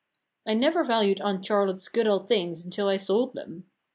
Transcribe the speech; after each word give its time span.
I 0.47 0.55
never 0.55 0.83
valued 0.83 1.21
Aunt 1.21 1.45
Charlotte's 1.45 1.87
good 1.87 2.07
old 2.07 2.27
things 2.27 2.65
until 2.65 2.87
I 2.87 2.97
sold 2.97 3.35
them. 3.35 3.65